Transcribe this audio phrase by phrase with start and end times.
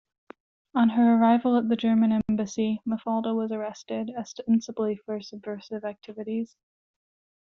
[0.73, 6.55] On her arrival at the German embassy, Mafalda was arrested, ostensibly for subversive activities.